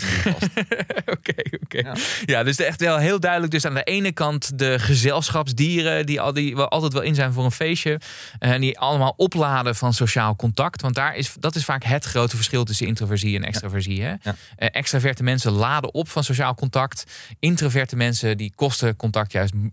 [1.06, 1.78] Oké, oké.
[1.78, 1.94] Ja.
[2.24, 2.42] Ja.
[2.42, 3.52] dus echt wel heel duidelijk.
[3.52, 7.32] Dus aan de ene kant de gezelschapsdieren die, al, die wel altijd wel in zijn
[7.32, 8.00] voor een feestje.
[8.38, 10.82] En die allemaal opladen van sociaal contact.
[10.82, 14.02] Want daar is, dat is vaak het grote verschil tussen introversie en extraversie.
[14.02, 14.08] Hè?
[14.22, 14.34] Ja.
[14.56, 17.04] Eh, extraverte mensen laden op van sociaal contact.
[17.38, 19.66] Introverte mensen die kosten contact juist m-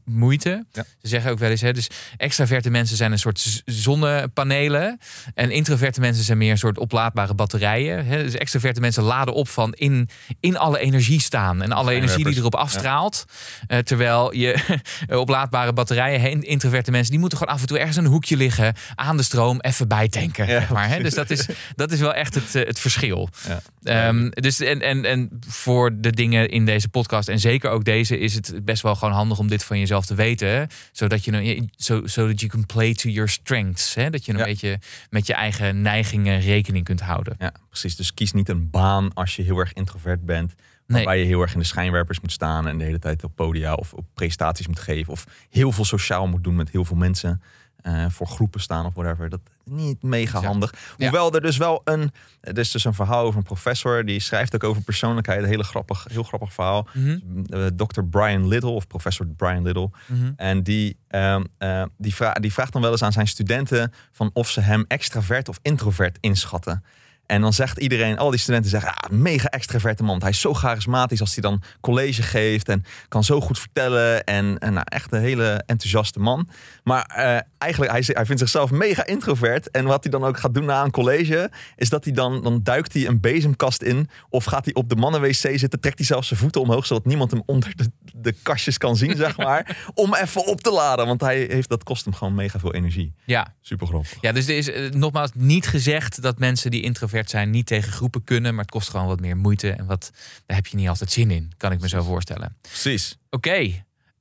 [0.72, 0.84] Ja.
[1.02, 1.88] Ze zeggen ook wel eens, hè, dus
[2.18, 5.00] extraverte mensen zijn een soort zonnepanelen.
[5.34, 8.06] En introverte mensen zijn meer een soort oplaadbare batterijen.
[8.06, 8.24] Hè?
[8.24, 11.62] Dus extraverte mensen laden op van in, in alle energie staan.
[11.62, 13.26] En alle energie die erop afstraalt.
[13.68, 17.98] Eh, terwijl je oplaadbare batterijen, hè, introverte mensen, die moeten gewoon af en toe ergens
[17.98, 18.74] een hoekje liggen.
[18.96, 20.48] Aan de stroom, even bijtanken.
[20.48, 21.04] Ja, zeg maar, hè?
[21.04, 23.30] Dus dat is, dat is wel echt het, eh, het verschil.
[23.48, 23.62] Ja.
[23.84, 28.20] Ehm, dus en, en, en voor de dingen in deze podcast, en zeker ook deze,
[28.20, 30.49] is het best wel gewoon handig om dit van jezelf te weten.
[30.92, 33.94] Zodat je een- zo zodat you can play to your strengths.
[33.96, 34.10] Hè?
[34.10, 34.44] Dat je een Ja.
[34.44, 34.80] beetje
[35.10, 37.36] met je eigen neigingen rekening kunt houden.
[37.40, 37.96] Ja, precies.
[37.96, 40.54] Dus kies niet een baan als je heel erg introvert bent.
[40.88, 40.98] Nee.
[41.04, 43.74] Waarbij je heel erg in de schijnwerpers moet staan en de hele tijd op podia
[43.74, 45.14] of op presentaties moet geven.
[45.14, 47.42] Of heel veel sociaal moet doen met heel veel mensen.
[47.80, 49.30] eh, voor groepen staan of whatever.
[49.30, 49.40] Dat
[49.72, 50.74] niet mega handig.
[50.98, 51.10] Ja.
[51.10, 52.12] Hoewel er dus wel een.
[52.42, 54.06] Er is dus een verhaal over een professor.
[54.06, 55.42] Die schrijft ook over persoonlijkheid.
[55.44, 56.88] Een hele grappig, heel grappig verhaal.
[56.94, 57.18] Mhm,
[57.50, 58.02] Eh, Dr.
[58.04, 59.90] Brian Little of professor Brian Little.
[60.08, 60.32] mhm.
[60.36, 64.30] En die, ehm, eh, die, vra die vraagt dan wel eens aan zijn studenten van
[64.34, 66.84] of ze hem extravert of introvert inschatten.
[67.30, 70.20] En dan zegt iedereen, al die studenten zeggen, ah, mega extraverte man.
[70.20, 74.24] Hij is zo charismatisch als hij dan college geeft en kan zo goed vertellen.
[74.24, 76.50] En, en nou, echt een hele enthousiaste man.
[76.84, 79.72] Maar eh, eigenlijk, hij, hij vindt zichzelf mega introvert.
[79.72, 82.60] En wat hij dan ook gaat doen na een college, is dat hij dan, dan
[82.64, 84.10] duikt hij een bezemkast in.
[84.30, 87.32] Of gaat hij op de mannen-wc zitten, trekt hij zelfs zijn voeten omhoog, zodat niemand
[87.32, 89.90] hem onder de, de kastjes kan zien, zeg maar.
[89.94, 91.06] om even op te laden.
[91.08, 93.14] Want hij heeft, dat kost hem gewoon mega veel energie.
[93.26, 93.56] Ja.
[93.62, 94.18] Super grappig.
[94.22, 97.92] ja, dus er is eh, nogmaals niet gezegd dat mensen die introvert zijn niet tegen
[97.92, 98.52] groepen kunnen.
[98.56, 99.72] Maar het kost gewoon wat meer moeite.
[99.72, 100.12] En wat,
[100.46, 102.58] daar heb je niet altijd zin in, kan ik me zo voorstellen.
[102.62, 103.18] Precies.
[103.30, 103.58] Oké.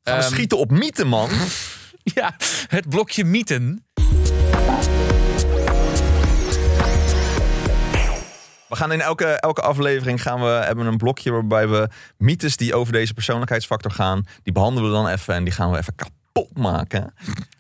[0.03, 1.31] Gaan we Ehm, schieten op mythe, man.
[2.15, 3.87] Ja, het blokje mythen.
[8.69, 12.57] We gaan in elke, elke aflevering gaan we, hebben we een blokje waarbij we mythes
[12.57, 15.95] die over deze persoonlijkheidsfactor gaan, die behandelen we dan even en die gaan we even
[15.95, 17.15] kapot maken.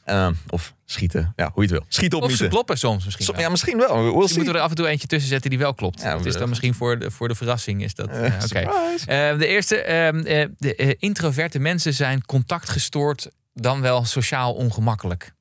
[0.05, 1.85] Ehm, of schieten, ja, hoe je het wil.
[1.89, 3.89] Schieten op Of ze kloppen soms misschien ja, misschien wel.
[3.89, 4.37] We'll Misschien see.
[4.37, 6.01] moeten we er af en toe eentje tussen zetten die wel klopt.
[6.03, 7.83] Ja, het is we- dan misschien voor de, voor de verrassing.
[7.83, 8.09] Is dat.
[8.09, 15.33] Eh, de eerste, ehm, eh, de introverte mensen zijn contactgestoord dan wel sociaal ongemakkelijk.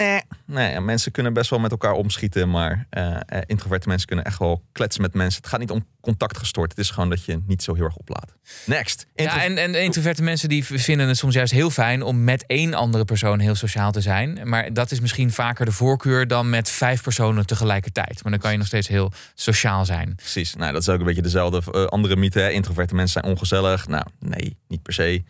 [0.00, 4.06] Eh, nee, ja, mensen kunnen best wel met elkaar omschieten, maar eh, eh, introverte mensen
[4.06, 5.40] kunnen echt wel kletsen met mensen.
[5.40, 6.70] Het gaat niet om contact gestoord.
[6.70, 8.32] Het is gewoon dat je niet zo heel erg oplaadt.
[8.66, 9.06] Next.
[9.14, 12.44] Intro- Ja, en, en introverte mensen die vinden het soms juist heel fijn om met
[12.46, 14.40] één andere persoon heel sociaal te zijn.
[14.48, 18.22] Maar dat is misschien vaker de voorkeur dan met vijf personen tegelijkertijd.
[18.22, 20.14] Maar dan kan je nog steeds heel sociaal zijn.
[20.14, 20.54] Precies.
[20.54, 22.40] Nou, dat is ook een beetje dezelfde andere mythe.
[22.40, 22.48] hè.
[22.50, 23.88] Introverte mensen zijn ongezellig.
[23.88, 25.22] Nou, nee, niet per se.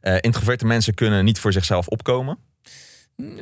[0.00, 2.38] Eh, introverte mensen kunnen niet voor zichzelf opkomen.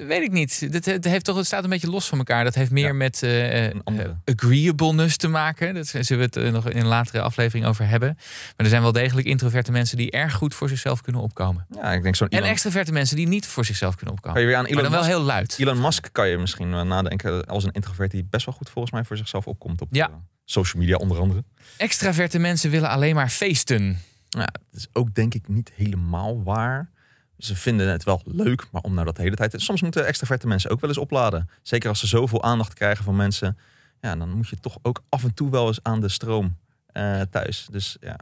[0.07, 0.73] Weet ik niet.
[0.73, 2.45] Dat, het, heeft toch, het staat een beetje los van elkaar.
[2.45, 2.93] Dat heeft meer Ja.
[2.93, 4.17] met eh, andere.
[4.25, 5.75] eh, agreeableness te maken.
[5.75, 8.15] Daar zullen we het eh, nog in een latere aflevering over hebben.
[8.17, 11.67] Maar er zijn wel degelijk introverte mensen die erg goed voor zichzelf kunnen opkomen.
[11.75, 14.41] Ja, ik denk zo'n En Elon, extraverte mensen die niet voor zichzelf kunnen kan opkomen.
[14.41, 15.57] je weer aan Maar Elon dan wel Musk, heel luid.
[15.59, 18.95] Elon Musk kan je misschien wel nadenken als een introvert die best wel goed volgens
[18.95, 20.09] mij voor zichzelf opkomt op Ja.
[20.09, 21.45] eh, social media onder andere.
[21.77, 23.99] Extraverte mensen willen alleen maar feesten.
[24.29, 26.91] Ja, dat is ook denk ik niet helemaal waar.
[27.39, 29.55] Ze vinden het wel leuk, maar om nou dat de hele tijd...
[29.57, 31.49] Soms moeten extraverte mensen ook wel eens opladen.
[31.63, 33.59] Zeker als ze zoveel aandacht krijgen van mensen.
[34.01, 37.21] Ja, dan moet je toch ook af en toe wel eens aan de stroom eh,
[37.31, 37.67] thuis.
[37.71, 38.17] Dus ja,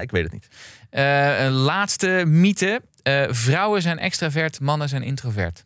[0.00, 0.48] ik weet het niet.
[0.90, 2.82] Eh, een laatste mythe.
[3.02, 5.64] Eh, vrouwen zijn extravert, mannen zijn introvert.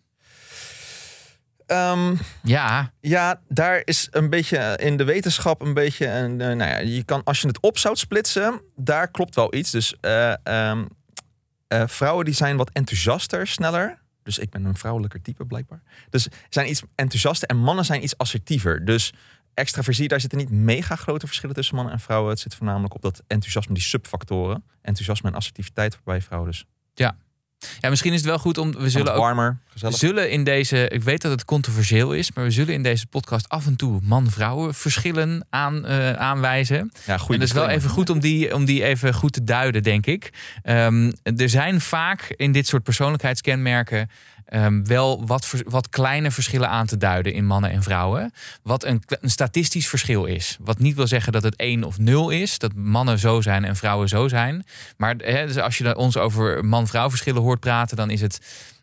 [1.66, 6.08] Ehm, Ja, ja, daar is een beetje in de wetenschap een beetje...
[6.08, 9.70] Een, nou ja, je kan, als je het op zou splitsen, daar klopt wel iets.
[9.70, 10.84] Dus eh, ehm,
[11.68, 13.98] eh, vrouwen die zijn wat enthousiaster, sneller.
[14.22, 15.82] Dus ik ben een vrouwelijker type blijkbaar.
[16.10, 18.84] Dus zijn iets enthousiaster en mannen zijn iets assertiever.
[18.84, 19.12] Dus
[19.54, 22.30] extraversie, daar zitten niet mega grote verschillen tussen mannen en vrouwen.
[22.30, 24.64] Het zit voornamelijk op dat enthousiasme, die subfactoren.
[24.82, 26.64] Enthousiasme en assertiviteit bij vrouwen dus.
[26.94, 27.16] ja,
[27.80, 28.72] misschien is het wel goed om.
[28.72, 29.96] We zullen ook warmer, gezellig.
[29.96, 33.48] zullen in deze, ik weet dat het controversieel is, maar we zullen in deze podcast
[33.48, 36.92] af en toe man-vrouwen verschillen aan, eh, aanwijzen.
[37.06, 39.44] Ja, En goede dat is wel even goed om die, om die even goed te
[39.44, 40.32] duiden, denk ik.
[40.62, 44.10] Ehm, er zijn vaak in dit soort persoonlijkheidskenmerken
[44.46, 48.32] ehm, wel wat, wat kleine verschillen aan te duiden in mannen en vrouwen.
[48.62, 50.56] Wat een, een statistisch verschil is.
[50.60, 52.58] Wat niet wil zeggen dat het 1 of 0 is.
[52.58, 54.64] Dat mannen zo zijn en vrouwen zo zijn.
[54.96, 58.40] Maar dus als je ons over man-vrouw verschillen hoort praten, dan is het.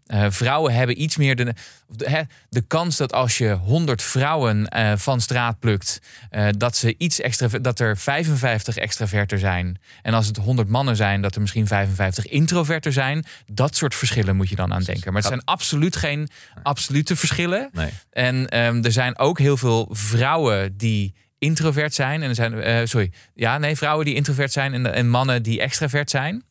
[0.08, 1.54] Eh, vrouwen hebben iets meer de,
[1.88, 6.96] de, de kans dat als je 100 vrouwen eh, van straat plukt, eh, dat, ze
[6.98, 9.80] iets extra, dat er 55 extraverter zijn.
[10.02, 13.26] En als het 100 mannen zijn, dat er misschien 55 introverter zijn.
[13.46, 15.14] Dat soort verschillen moet je dan aan denken.
[15.14, 16.30] Maar het zijn absoluut geen
[16.64, 17.70] absolute verschillen.
[17.72, 17.90] Nee.
[18.12, 22.24] En ehm, er zijn ook heel veel vrouwen die introvert zijn.
[22.24, 26.10] En er zijn, sorry, ja, nee, vrouwen die introvert zijn en, en mannen die extravert
[26.10, 26.44] zijn.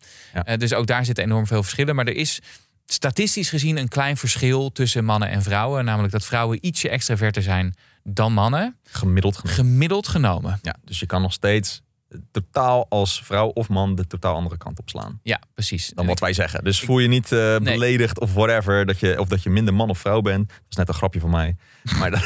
[0.45, 0.57] Ja.
[0.57, 1.95] Dus ook daar zitten enorm veel verschillen.
[1.95, 2.41] Maar er is
[2.93, 5.85] statistisch gezien een klein verschil tussen mannen en vrouwen.
[5.85, 7.75] Namelijk dat vrouwen ietsje extraverter zijn
[8.05, 8.77] dan mannen.
[8.85, 9.57] Gemiddeld genomen.
[9.57, 10.59] Gemiddeld genomen.
[10.63, 11.83] Ja, dus je kan nog steeds
[12.31, 15.21] totaal als vrouw of man de totaal andere kant op slaan.
[15.23, 15.93] Ja, precies.
[15.95, 16.65] dan wat wij zeggen.
[16.65, 19.91] Dus voel je niet eh, beledigd of whatever, dat je, of dat je minder man
[19.91, 20.49] of vrouw bent.
[20.49, 21.57] Dat is net een grapje van mij.
[21.99, 22.23] Maar dat,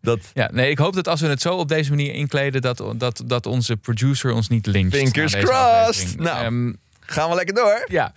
[0.00, 2.84] dat Ja, nee, ik hoop dat als we het zo op deze manier inkleden, dat,
[2.96, 4.96] dat, dat onze producer ons niet linkt.
[4.96, 6.18] Fingers crossed.
[6.18, 6.44] Nou.
[6.44, 7.84] Ehm, gaan we lekker door.
[7.88, 8.12] ja,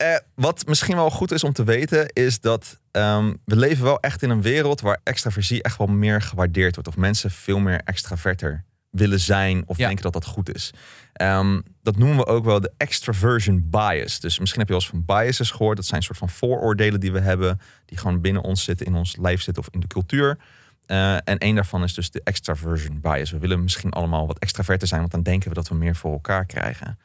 [0.00, 4.00] Eh, wat misschien wel goed is om te weten, is dat ehm, we leven wel
[4.00, 6.88] echt in een wereld waar extraversie echt wel meer gewaardeerd wordt.
[6.88, 9.86] Of mensen veel meer extraverter willen zijn of Ja.
[9.86, 10.70] denken dat dat goed is.
[11.12, 14.20] Ehm, dat noemen we ook wel de extraversion bias.
[14.20, 15.76] Dus misschien heb je wel eens van biases gehoord.
[15.76, 19.16] Dat zijn soort van vooroordelen die we hebben, die gewoon binnen ons zitten, in ons
[19.16, 20.38] lijf zitten of in de cultuur.
[20.86, 23.30] Eh, en één daarvan is dus de extraversion bias.
[23.30, 26.12] We willen misschien allemaal wat extraverter zijn, want dan denken we dat we meer voor
[26.12, 26.98] elkaar krijgen.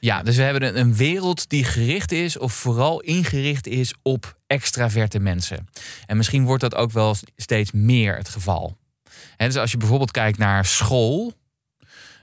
[0.00, 5.18] Ja, dus we hebben een, wereld die gericht is, of vooral ingericht is op extraverte
[5.18, 5.68] mensen.
[6.06, 8.78] En misschien wordt dat ook wel steeds meer het geval.
[9.36, 11.32] Dus als je bijvoorbeeld kijkt naar school,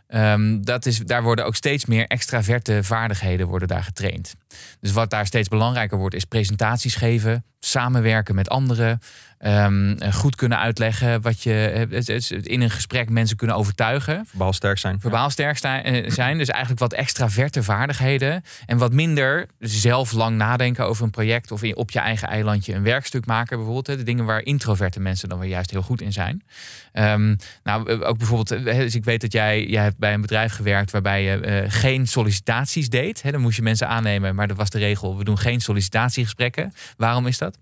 [0.07, 4.33] ehm, dat is, daar worden ook steeds meer extraverte vaardigheden worden daar getraind.
[4.79, 8.99] Dus wat daar steeds belangrijker wordt, is presentaties geven, samenwerken met anderen,
[9.37, 14.77] ehm, goed kunnen uitleggen wat je het- in een gesprek mensen kunnen overtuigen Verbaal sterk
[14.77, 14.99] zijn.
[14.99, 16.37] verbaal sterk eh, zijn.
[16.37, 18.43] Dus eigenlijk wat extraverte vaardigheden.
[18.65, 21.51] En wat minder zelf lang nadenken over een project.
[21.51, 23.97] Of op je eigen eilandje een werkstuk maken bijvoorbeeld.
[23.97, 26.43] De dingen waar introverte mensen dan weer juist heel goed in zijn.
[26.91, 30.21] Ehm, nou, eh, ook bijvoorbeeld, eh, dus ik weet dat jij, jij hebt bij een
[30.21, 33.21] bedrijf gewerkt waarbij je eh, geen sollicitaties deed.
[33.21, 33.31] Hè.
[33.31, 35.17] Dan moest je mensen aannemen, maar dat was de regel.
[35.17, 36.73] We doen geen sollicitatiegesprekken.
[36.97, 37.57] Waarom is dat?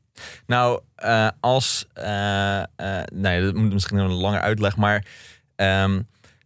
[0.46, 1.86] Nou, eh, als.
[1.94, 4.76] eh, eh, nee, dat moet misschien een lange uitleg.
[4.76, 5.06] Maar
[5.56, 6.02] ehm,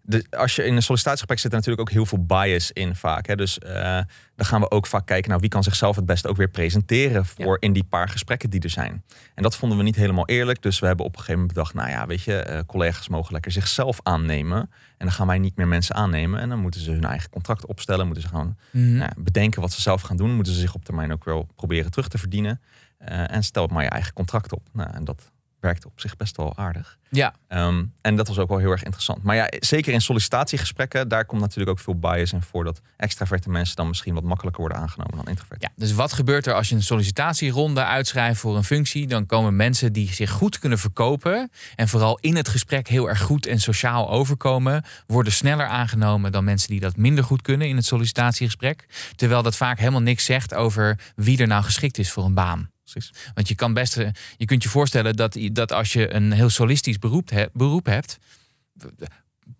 [0.09, 3.27] de, als je in een sollicitatiegesprek zit, er natuurlijk ook heel veel bias in vaak.
[3.27, 3.35] Hè?
[3.35, 3.99] Dus eh,
[4.35, 7.25] dan gaan we ook vaak kijken naar wie kan zichzelf het beste ook weer presenteren
[7.25, 9.03] voor in die paar gesprekken die er zijn.
[9.35, 10.61] En dat vonden we niet helemaal eerlijk.
[10.61, 13.33] Dus we hebben op een gegeven moment bedacht, nou ja, weet je, eh, collega's mogen
[13.33, 14.59] lekker zichzelf aannemen.
[14.97, 16.39] En dan gaan wij niet meer mensen aannemen.
[16.39, 18.05] En dan moeten ze hun eigen contract opstellen.
[18.05, 20.35] Moeten ze gewoon nou ja, bedenken wat ze zelf gaan doen.
[20.35, 22.61] Moeten ze zich op termijn ook wel proberen terug te verdienen.
[22.97, 24.67] Eh, en stel maar je eigen contract op.
[24.73, 26.97] Nou, en dat werkte op zich best wel aardig.
[27.09, 29.23] Ja, Ehm, en dat was ook wel heel erg interessant.
[29.23, 33.49] Maar ja, zeker in sollicitatiegesprekken, daar komt natuurlijk ook veel bias in voor dat extraverte
[33.49, 35.65] mensen dan misschien wat makkelijker worden aangenomen dan introverte.
[35.65, 39.07] Ja, dus wat gebeurt er als je een sollicitatieronde uitschrijft voor een functie?
[39.07, 43.21] Dan komen mensen die zich goed kunnen verkopen en vooral in het gesprek heel erg
[43.21, 47.75] goed en sociaal overkomen, worden sneller aangenomen dan mensen die dat minder goed kunnen in
[47.75, 48.85] het sollicitatiegesprek.
[49.15, 52.69] Terwijl dat vaak helemaal niks zegt over wie er nou geschikt is voor een baan.
[52.91, 53.31] Precies.
[53.33, 56.49] Want je kan best, eh, je kunt je voorstellen dat, dat als je een heel
[56.49, 58.19] solistisch beroep, beroep hebt.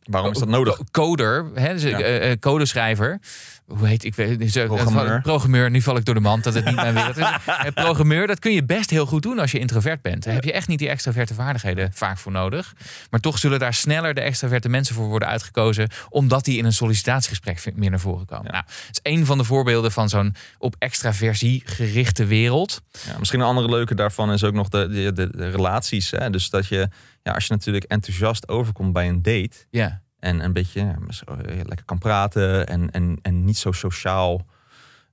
[0.03, 0.79] Waarom is dat nodig?
[0.91, 1.99] Coder, hè, dus, Ja.
[1.99, 3.19] eh, eh, codeschrijver.
[3.67, 4.15] Hoe heet ik?
[4.15, 5.21] weet- dus, eh, Programmeur.
[5.21, 5.69] Programmeur.
[5.69, 7.25] Nu val ik door de mand dat het niet mijn wereld is.
[7.73, 10.23] Programmeur, dat kun je best heel goed doen als je introvert bent.
[10.23, 12.73] Daar heb je echt niet die extraverte vaardigheden vaak voor nodig.
[13.09, 16.73] Maar toch zullen daar sneller de extraverte mensen voor worden uitgekozen, omdat die in een
[16.73, 18.51] sollicitatiegesprek meer naar voren komen.
[18.51, 22.81] Nou, het is een van de voorbeelden van zo'n op extraversie gerichte wereld.
[23.07, 26.11] Ja, misschien een andere leuke daarvan is ook nog de, de, de, de relaties.
[26.11, 26.29] Hè?
[26.29, 26.89] Dus dat je,
[27.23, 31.25] ja, als je natuurlijk enthousiast overkomt bij een date Ja, en een beetje ja, zo,
[31.25, 34.45] eh, lekker kan praten en, en, en niet zo sociaal,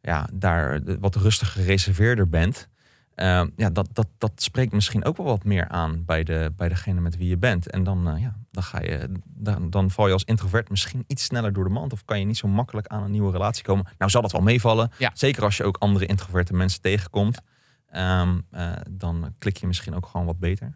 [0.03, 2.69] ja, daar wat rustiger gereserveerder bent.
[3.15, 6.69] eh, ja, dat, dat, dat spreekt misschien ook wel wat meer aan bij, de, bij
[6.69, 7.71] degene met wie je bent.
[7.71, 11.25] En dan, eh, ja, dan, ga je, dan, dan val je als introvert misschien iets
[11.25, 11.93] sneller door de mand.
[11.93, 13.87] Of kan je niet zo makkelijk aan een nieuwe relatie komen.
[13.99, 14.91] Nou zal dat wel meevallen.
[14.99, 15.11] Ja.
[15.15, 17.41] Zeker als je ook andere introverte mensen tegenkomt.
[17.97, 20.75] Ehm, eh, dan klik je misschien ook gewoon wat beter.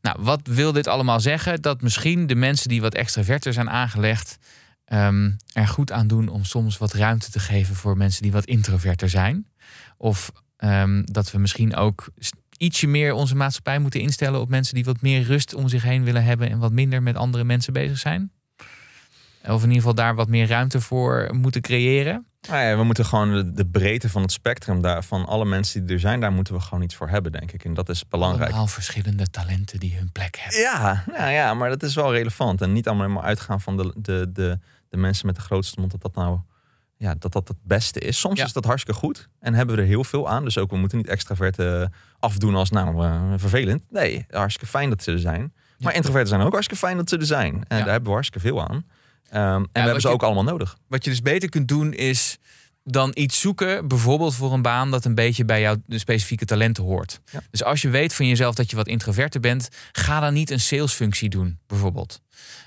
[0.00, 1.62] Nou, wat wil dit allemaal zeggen?
[1.62, 4.38] Dat misschien de mensen die wat extraverter zijn aangelegd,
[4.84, 8.44] ehm, er goed aan doen om soms wat ruimte te geven voor mensen die wat
[8.44, 9.46] introverter zijn.
[9.96, 12.08] Of ehm, dat we misschien ook
[12.56, 16.04] ietsje meer onze maatschappij moeten instellen op mensen die wat meer rust om zich heen
[16.04, 18.32] willen hebben en wat minder met andere mensen bezig zijn.
[19.42, 22.26] Of in ieder geval daar wat meer ruimte voor moeten creëren.
[22.40, 25.84] Nou ja, we moeten gewoon de, de breedte van het spectrum daar, van alle mensen
[25.86, 27.64] die er zijn, daar moeten we gewoon iets voor hebben, denk ik.
[27.64, 28.48] En dat is belangrijk.
[28.48, 30.60] Allemaal verschillende talenten die hun plek hebben.
[30.60, 32.60] Ja, nou ja, maar dat is wel relevant.
[32.60, 35.90] En niet allemaal maar uitgaan van de, de, de, de mensen met de grootste mond,
[35.92, 36.38] dat dat nou
[36.96, 38.18] ja, dat dat het beste is.
[38.18, 38.44] Soms Ja.
[38.44, 40.44] is dat hartstikke goed en hebben we er heel veel aan.
[40.44, 41.84] Dus ook we moeten niet extravert eh,
[42.18, 43.82] afdoen als nou eh, vervelend.
[43.90, 45.52] Nee, hartstikke fijn dat ze er zijn.
[45.78, 47.54] Maar introverten zijn ook hartstikke fijn dat ze er zijn.
[47.54, 47.82] En Ja.
[47.82, 48.84] daar hebben we hartstikke veel aan.
[49.28, 50.76] Ehm, en we hebben ze je- ook allemaal nodig.
[50.86, 52.38] Wat je dus beter kunt doen is
[52.84, 57.20] dan iets zoeken, bijvoorbeeld voor een baan dat een beetje bij jouw specifieke talenten hoort.
[57.32, 57.40] Ja.
[57.50, 60.60] Dus als je weet van jezelf dat je wat introverter bent, ga dan niet een
[60.60, 62.20] salesfunctie doen, bijvoorbeeld.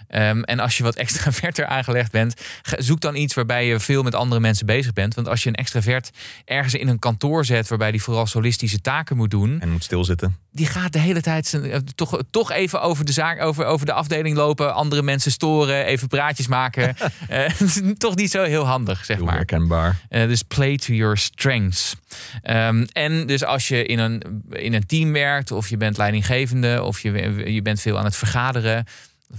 [0.07, 2.34] Ehm, en als je wat extraverter aangelegd bent,
[2.77, 5.15] zoek dan iets waarbij je veel met andere mensen bezig bent.
[5.15, 6.10] Want als je een extravert
[6.45, 10.38] ergens in een kantoor zet waarbij die vooral solistische taken moet doen, En moet stilzitten.
[10.51, 13.86] die gaat de hele tijd zijn, eh, toch, toch even over de zaak, over, over
[13.86, 16.95] de afdeling lopen, andere mensen storen, even praatjes maken.
[17.27, 17.49] Eh,
[17.97, 19.36] toch niet zo heel handig, zeg Heel maar.
[19.36, 19.99] herkenbaar.
[20.10, 21.95] Eh, dus play to your strengths.
[22.41, 26.84] Ehm, en dus als je in een, in een team werkt, of je bent leidinggevende,
[26.84, 27.12] of je,
[27.53, 28.86] je bent veel aan het vergaderen.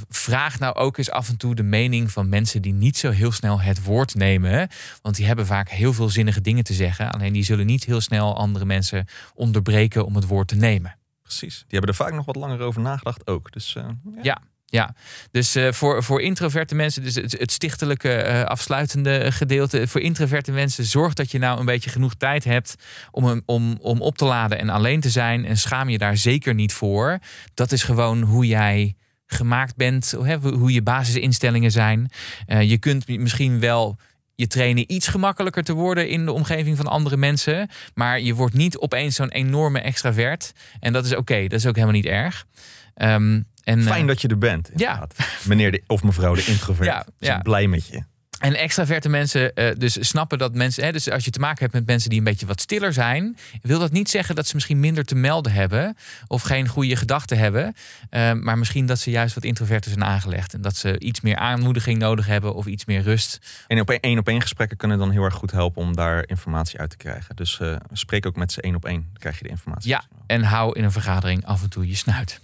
[0.09, 3.33] Vraag nou ook eens af en toe de mening van mensen die niet zo heel
[3.33, 4.69] snel het woord nemen.
[5.03, 7.11] Want die hebben vaak heel veel zinnige dingen te zeggen.
[7.11, 10.97] Alleen die zullen niet heel snel andere mensen onderbreken om het woord te nemen.
[11.23, 11.55] Precies.
[11.55, 13.53] Die hebben er vaak nog wat langer over nagedacht ook.
[13.53, 14.21] Dus eh, ja.
[14.23, 14.43] Ja.
[14.73, 14.95] Ja,
[15.31, 19.89] dus eh, voor, voor introverte mensen, dus het, het stichtelijke eh, afsluitende gedeelte.
[19.89, 22.75] Voor introverte mensen, zorg dat je nou een beetje genoeg tijd hebt
[23.11, 25.45] om, om, om op te laden en alleen te zijn.
[25.45, 27.19] En schaam je daar zeker niet voor.
[27.55, 28.97] Dat is gewoon hoe jij
[29.33, 32.11] gemaakt bent, hè, hoe je basisinstellingen zijn.
[32.47, 33.99] Eh, je kunt misschien wel
[34.35, 37.69] je trainen iets gemakkelijker te worden in de omgeving van andere mensen.
[37.95, 40.53] Maar je wordt niet opeens zo'n enorme extravert.
[40.81, 42.47] En dat is oké, dat is ook helemaal niet erg.
[42.95, 44.71] Ehm, en, eh, Fijn dat je er bent.
[44.77, 45.09] Ja.
[45.45, 46.89] Meneer de, of mevrouw de introvert.
[46.89, 47.39] Ja, ja.
[47.39, 48.03] blij met je.
[48.43, 50.85] En extraverte mensen eh, dus snappen dat mensen...
[50.85, 53.37] Hè, dus als je te maken hebt met mensen die een beetje wat stiller zijn...
[53.63, 55.97] wil dat niet zeggen dat ze misschien minder te melden hebben...
[56.27, 57.75] of geen goede gedachten hebben.
[58.11, 60.55] eh, maar misschien dat ze juist wat introverter zijn aangelegd.
[60.55, 63.39] En dat ze iets meer aanmoediging nodig hebben of iets meer rust.
[63.67, 66.79] En op één op één gesprekken kunnen dan heel erg goed helpen om daar informatie
[66.79, 67.37] uit te krijgen.
[67.37, 69.01] Dus eh, spreek ook met ze één op één.
[69.01, 69.91] Dan krijg je de informatie.
[69.91, 72.41] Ja, en hou in een vergadering af en toe je snuit.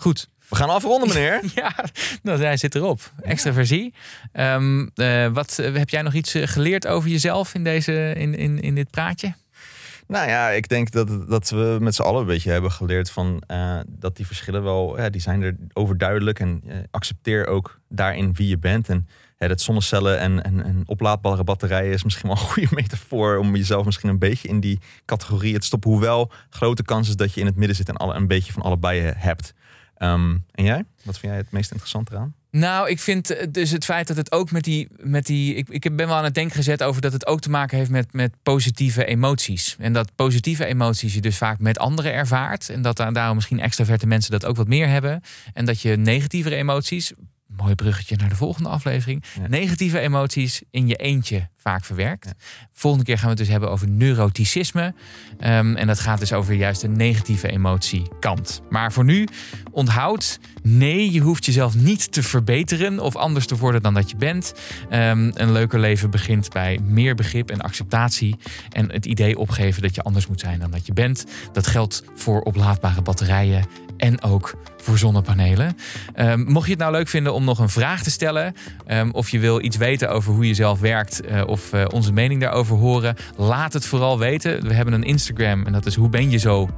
[0.00, 0.28] Goed.
[0.48, 1.40] We gaan afronden, meneer.
[1.54, 1.74] Ja,
[2.22, 3.12] nou, hij zit erop.
[3.22, 3.94] Extraversie.
[4.32, 8.60] Eh, wat, eh, heb jij nog iets eh, geleerd over jezelf in, deze, in, in,
[8.60, 9.34] in dit praatje?
[10.06, 13.42] Nou ja, ik denk dat, dat we met z'n allen een beetje hebben geleerd van
[13.88, 16.40] dat die verschillen wel, ja, die zijn er overduidelijk.
[16.40, 18.88] En accepteer ook daarin wie je bent.
[18.88, 19.08] En
[19.38, 23.56] ja, dat zonnecellen en, en, en oplaadbare batterijen is misschien wel een goede metafoor om
[23.56, 25.90] jezelf misschien een beetje in die categorie te stoppen.
[25.90, 28.62] Hoewel grote kans is dat je in het midden zit en alle, een beetje van
[28.62, 29.54] allebei hebt.
[30.00, 30.84] Ehm, en jij?
[31.02, 32.34] Wat vind jij het meest interessant eraan?
[32.50, 34.88] Nou, ik vind eh, dus het feit dat het ook met die.
[34.96, 37.50] Met die ik, ik ben wel aan het denken gezet over dat het ook te
[37.50, 39.76] maken heeft met, met positieve emoties.
[39.78, 42.68] En dat positieve emoties je dus vaak met anderen ervaart.
[42.68, 45.22] En dat daar- daarom misschien extraverte mensen dat ook wat meer hebben.
[45.52, 47.12] En dat je negatievere emoties
[47.56, 49.24] mooi bruggetje naar de volgende aflevering.
[49.40, 49.48] Ja.
[49.48, 52.24] Negatieve emoties in je eentje vaak verwerkt.
[52.24, 52.32] Ja.
[52.72, 54.94] Volgende keer gaan we het dus hebben over neuroticisme.
[55.38, 58.60] Ehm, en dat gaat dus over juist de negatieve emotiekant.
[58.68, 59.28] Maar voor nu,
[59.70, 64.16] onthoud, nee, je hoeft jezelf niet te verbeteren of anders te worden dan dat je
[64.16, 64.54] bent.
[64.90, 68.36] Ehm, een leuker leven begint bij meer begrip en acceptatie.
[68.68, 71.24] En het idee opgeven dat je anders moet zijn dan dat je bent.
[71.52, 73.64] Dat geldt voor oplaadbare batterijen
[74.00, 75.76] en ook voor zonnepanelen.
[76.14, 78.54] Ehm, mocht je het nou leuk vinden om nog een vraag te stellen,
[78.86, 82.12] ehm, of je wil iets weten over hoe je zelf werkt, eh, of eh, onze
[82.12, 84.66] mening daarover horen, laat het vooral weten.
[84.66, 86.68] We hebben een Instagram en dat is Hoe ben je zo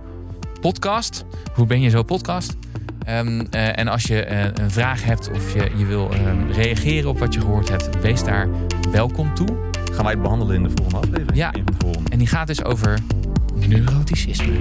[0.61, 1.25] podcast.
[1.55, 2.57] Hoe ben je zo podcast?
[3.05, 4.27] Ehm, eh, en als je
[4.61, 6.11] een vraag hebt of je, je wil
[6.51, 8.49] reageren op wat je gehoord hebt, wees daar
[8.91, 9.49] welkom toe.
[9.93, 11.37] Gaan wij het behandelen in de volgende aflevering?
[11.37, 11.53] Ja.
[12.11, 12.99] En die gaat dus over
[13.55, 14.59] neuroticisme.